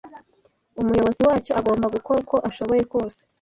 umuyobozi 0.81 1.21
wacyo 1.27 1.51
agomba 1.59 1.93
gukora 1.95 2.17
uko 2.23 2.35
ashoboye 2.49 2.83
kose 2.93 3.19